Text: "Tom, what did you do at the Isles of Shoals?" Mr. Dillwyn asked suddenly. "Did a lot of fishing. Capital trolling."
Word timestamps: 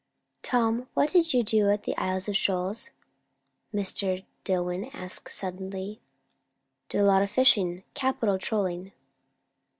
"Tom, 0.41 0.87
what 0.95 1.11
did 1.11 1.31
you 1.31 1.43
do 1.43 1.69
at 1.69 1.83
the 1.83 1.95
Isles 1.95 2.27
of 2.27 2.35
Shoals?" 2.35 2.89
Mr. 3.71 4.25
Dillwyn 4.43 4.89
asked 4.95 5.31
suddenly. 5.31 6.01
"Did 6.89 7.01
a 7.01 7.05
lot 7.05 7.21
of 7.21 7.29
fishing. 7.29 7.83
Capital 7.93 8.39
trolling." 8.39 8.93